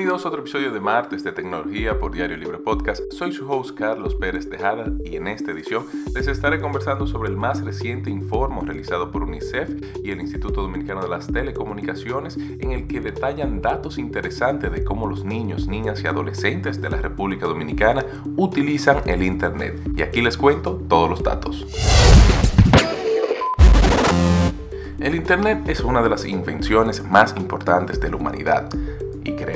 [0.00, 3.12] Bienvenidos a otro episodio de Martes de Tecnología por Diario Libre Podcast.
[3.12, 5.84] Soy su host Carlos Pérez Tejada y en esta edición
[6.14, 9.68] les estaré conversando sobre el más reciente informe realizado por UNICEF
[10.02, 15.06] y el Instituto Dominicano de las Telecomunicaciones en el que detallan datos interesantes de cómo
[15.06, 18.02] los niños, niñas y adolescentes de la República Dominicana
[18.38, 19.82] utilizan el Internet.
[19.94, 21.66] Y aquí les cuento todos los datos.
[24.98, 28.70] El Internet es una de las invenciones más importantes de la humanidad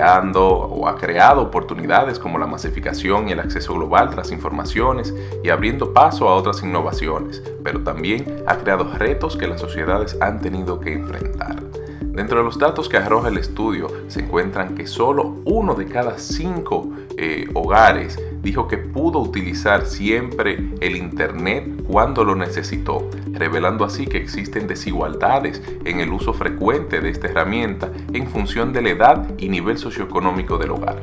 [0.00, 5.92] o ha creado oportunidades como la masificación y el acceso global tras informaciones y abriendo
[5.92, 10.92] paso a otras innovaciones, pero también ha creado retos que las sociedades han tenido que
[10.92, 11.71] enfrentar.
[12.12, 16.18] Dentro de los datos que arroja el estudio se encuentran que solo uno de cada
[16.18, 24.06] cinco eh, hogares dijo que pudo utilizar siempre el Internet cuando lo necesitó, revelando así
[24.06, 29.30] que existen desigualdades en el uso frecuente de esta herramienta en función de la edad
[29.38, 31.00] y nivel socioeconómico del hogar.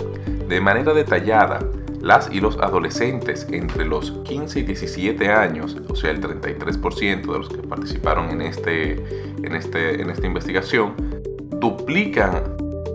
[0.48, 1.59] De manera detallada,
[2.02, 7.38] las y los adolescentes entre los 15 y 17 años, o sea el 33% de
[7.38, 8.94] los que participaron en, este,
[9.44, 10.94] en, este, en esta investigación,
[11.59, 12.43] duplican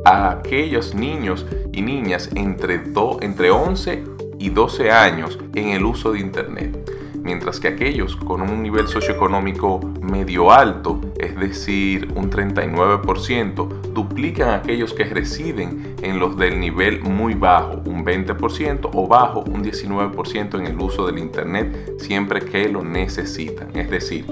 [0.04, 2.82] a aquellos niños y niñas entre,
[3.20, 4.04] entre 11
[4.38, 6.84] y 12 años en el uso de Internet
[7.24, 14.56] mientras que aquellos con un nivel socioeconómico medio alto, es decir, un 39%, duplican a
[14.56, 20.58] aquellos que residen en los del nivel muy bajo, un 20%, o bajo, un 19%
[20.58, 23.74] en el uso del Internet siempre que lo necesitan.
[23.74, 24.26] Es decir,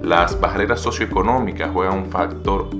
[0.00, 2.70] las barreras socioeconómicas juegan un factor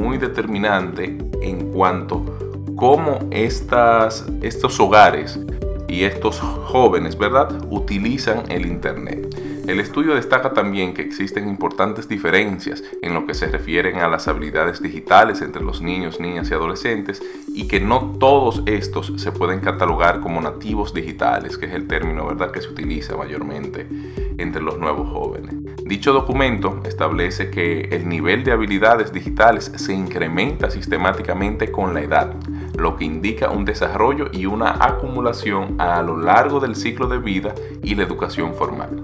[0.00, 2.24] muy determinante en cuanto
[2.76, 5.38] cómo estas, estos hogares
[5.88, 9.36] y estos jóvenes, ¿verdad?, utilizan el Internet.
[9.70, 14.26] El estudio destaca también que existen importantes diferencias en lo que se refieren a las
[14.26, 17.22] habilidades digitales entre los niños, niñas y adolescentes
[17.54, 22.26] y que no todos estos se pueden catalogar como nativos digitales, que es el término
[22.26, 22.50] ¿verdad?
[22.50, 23.86] que se utiliza mayormente
[24.38, 25.54] entre los nuevos jóvenes.
[25.84, 32.34] Dicho documento establece que el nivel de habilidades digitales se incrementa sistemáticamente con la edad,
[32.76, 37.54] lo que indica un desarrollo y una acumulación a lo largo del ciclo de vida
[37.84, 39.00] y la educación formal.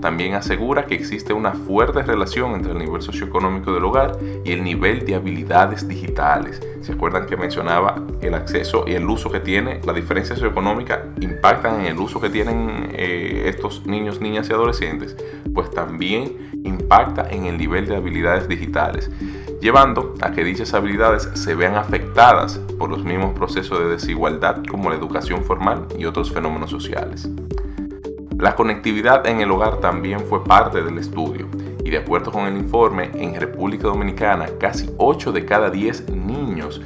[0.00, 4.62] También asegura que existe una fuerte relación entre el nivel socioeconómico del hogar y el
[4.62, 6.60] nivel de habilidades digitales.
[6.82, 9.80] ¿Se acuerdan que mencionaba el acceso y el uso que tiene?
[9.84, 15.16] La diferencia socioeconómica impactan en el uso que tienen eh, estos niños, niñas y adolescentes,
[15.52, 19.10] pues también impacta en el nivel de habilidades digitales,
[19.60, 24.90] llevando a que dichas habilidades se vean afectadas por los mismos procesos de desigualdad como
[24.90, 27.28] la educación formal y otros fenómenos sociales.
[28.38, 31.48] La conectividad en el hogar también fue parte del estudio
[31.84, 36.80] y de acuerdo con el informe, en República Dominicana casi 8 de cada 10 niños,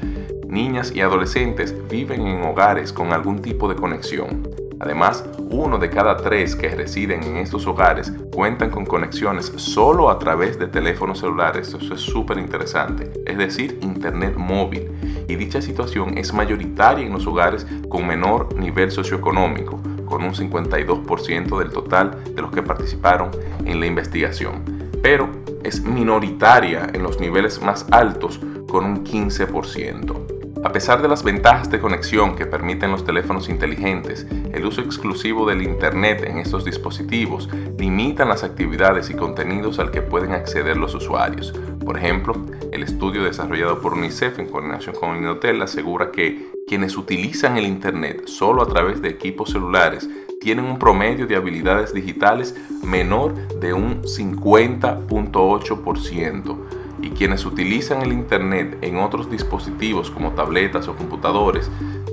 [0.46, 4.48] niñas y adolescentes viven en hogares con algún tipo de conexión.
[4.80, 10.18] Además, uno de cada tres que residen en estos hogares cuentan con conexiones solo a
[10.18, 11.68] través de teléfonos celulares.
[11.68, 13.12] Eso es súper interesante.
[13.26, 14.90] Es decir, Internet móvil.
[15.28, 19.81] Y dicha situación es mayoritaria en los hogares con menor nivel socioeconómico
[20.12, 23.30] con un 52% del total de los que participaron
[23.64, 24.62] en la investigación,
[25.02, 25.30] pero
[25.64, 30.32] es minoritaria en los niveles más altos con un 15%.
[30.64, 35.48] A pesar de las ventajas de conexión que permiten los teléfonos inteligentes, el uso exclusivo
[35.48, 37.48] del Internet en estos dispositivos
[37.78, 41.54] limitan las actividades y contenidos al que pueden acceder los usuarios.
[41.86, 42.34] Por ejemplo,
[42.70, 48.26] el estudio desarrollado por UNICEF en coordinación con Inotel asegura que quienes utilizan el Internet
[48.26, 50.08] solo a través de equipos celulares
[50.40, 56.56] tienen un promedio de habilidades digitales menor de un 50.8%
[57.02, 61.70] y quienes utilizan el Internet en otros dispositivos como tabletas o computadores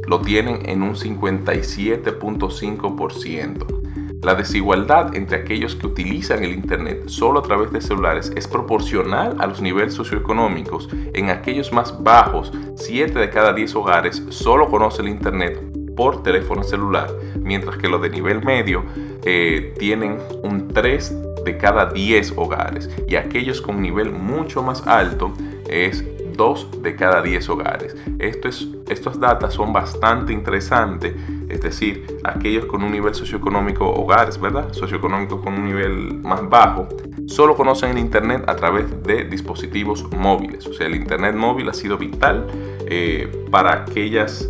[0.07, 3.78] lo tienen en un 57.5%.
[4.21, 9.37] La desigualdad entre aquellos que utilizan el Internet solo a través de celulares es proporcional
[9.39, 10.89] a los niveles socioeconómicos.
[11.13, 15.61] En aquellos más bajos, 7 de cada 10 hogares solo conocen el Internet
[15.95, 17.09] por teléfono celular,
[17.41, 18.83] mientras que los de nivel medio
[19.23, 25.33] eh, tienen un 3 de cada 10 hogares y aquellos con nivel mucho más alto
[25.69, 26.03] es
[26.39, 27.97] 2 de cada 10 hogares.
[28.17, 31.13] Esto es, estos datos son bastante interesantes,
[31.49, 34.71] es decir, aquellos con un nivel socioeconómico, hogares, ¿verdad?
[34.71, 36.87] Socioeconómicos con un nivel más bajo,
[37.27, 40.65] solo conocen el Internet a través de dispositivos móviles.
[40.65, 42.47] O sea, el Internet móvil ha sido vital
[42.87, 44.49] eh, para aquellas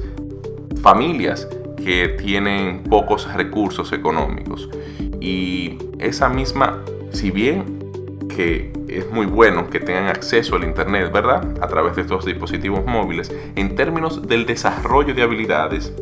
[0.84, 4.70] familias que tienen pocos recursos económicos.
[5.20, 7.79] Y esa misma, si bien
[8.30, 11.58] que es muy bueno que tengan acceso al Internet, ¿verdad?
[11.62, 15.94] A través de estos dispositivos móviles, en términos del desarrollo de habilidades,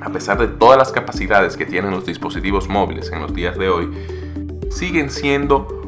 [0.00, 3.68] a pesar de todas las capacidades que tienen los dispositivos móviles en los días de
[3.68, 3.90] hoy,
[4.70, 5.78] siguen siendo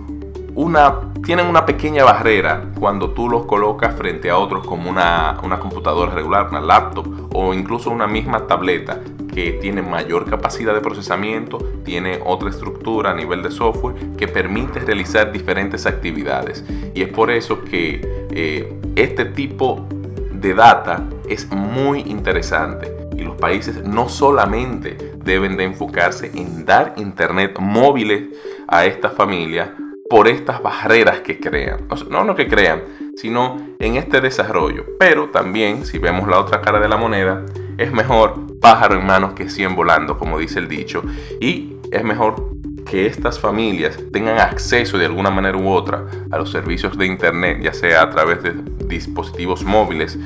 [0.54, 5.58] una, tienen una pequeña barrera cuando tú los colocas frente a otros como una, una
[5.58, 9.00] computadora regular, una laptop o incluso una misma tableta
[9.32, 14.80] que tiene mayor capacidad de procesamiento, tiene otra estructura a nivel de software que permite
[14.80, 16.64] realizar diferentes actividades.
[16.94, 19.86] Y es por eso que eh, este tipo
[20.32, 22.96] de data es muy interesante.
[23.16, 28.28] Y los países no solamente deben de enfocarse en dar internet móviles
[28.66, 29.74] a esta familia
[30.08, 31.86] por estas barreras que crean.
[32.08, 32.82] no lo que crean,
[33.14, 34.84] sino en este desarrollo.
[34.98, 37.44] Pero también, si vemos la otra cara de la moneda,
[37.78, 41.02] es mejor pájaro en manos que 100 volando, como dice el dicho.
[41.40, 42.50] Y es mejor
[42.88, 47.60] que estas familias tengan acceso de alguna manera u otra a los servicios de Internet,
[47.62, 48.54] ya sea a través de
[48.86, 50.18] dispositivos móviles,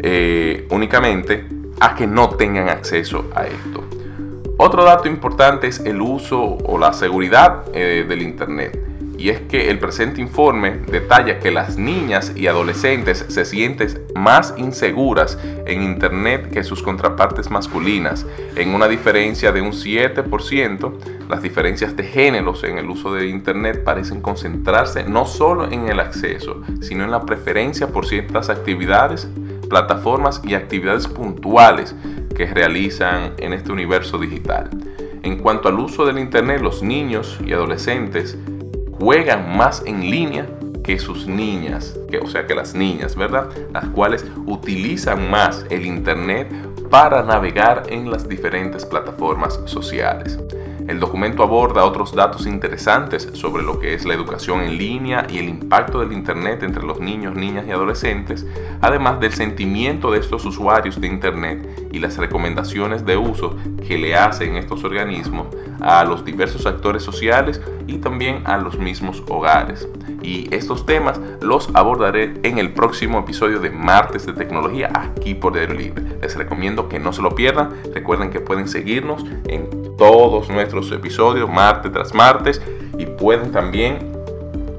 [0.00, 1.46] eh, únicamente
[1.80, 3.84] a que no tengan acceso a esto.
[4.58, 8.91] Otro dato importante es el uso o la seguridad eh, del Internet
[9.22, 14.52] y es que el presente informe detalla que las niñas y adolescentes se sienten más
[14.56, 18.26] inseguras en Internet que sus contrapartes masculinas,
[18.56, 20.92] en una diferencia de un 7%.
[21.28, 26.00] Las diferencias de géneros en el uso de Internet parecen concentrarse no solo en el
[26.00, 29.28] acceso, sino en la preferencia por ciertas actividades,
[29.68, 31.94] plataformas y actividades puntuales
[32.34, 34.68] que realizan en este universo digital.
[35.22, 38.36] En cuanto al uso del Internet, los niños y adolescentes
[38.98, 40.46] juegan más en línea
[40.82, 43.48] que sus niñas, que, o sea que las niñas, ¿verdad?
[43.72, 46.50] Las cuales utilizan más el Internet
[46.90, 50.38] para navegar en las diferentes plataformas sociales.
[50.88, 55.38] El documento aborda otros datos interesantes sobre lo que es la educación en línea y
[55.38, 58.46] el impacto del Internet entre los niños, niñas y adolescentes,
[58.80, 63.56] además del sentimiento de estos usuarios de Internet y las recomendaciones de uso
[63.86, 65.46] que le hacen estos organismos
[65.80, 69.88] a los diversos actores sociales y también a los mismos hogares.
[70.22, 75.54] Y estos temas los abordaré en el próximo episodio de Martes de Tecnología aquí por
[75.54, 76.04] Diario Libre.
[76.20, 77.70] Les recomiendo que no se lo pierdan.
[77.92, 82.62] Recuerden que pueden seguirnos en todos nuestros episodios, martes tras martes,
[82.98, 84.12] y pueden también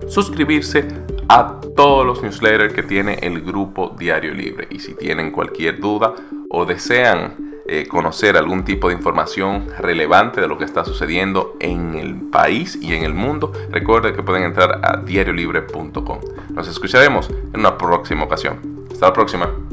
[0.07, 0.87] suscribirse
[1.27, 4.67] a todos los newsletters que tiene el grupo Diario Libre.
[4.69, 6.13] Y si tienen cualquier duda
[6.49, 11.95] o desean eh, conocer algún tipo de información relevante de lo que está sucediendo en
[11.95, 16.19] el país y en el mundo, recuerden que pueden entrar a diariolibre.com.
[16.49, 18.85] Nos escucharemos en una próxima ocasión.
[18.91, 19.72] Hasta la próxima.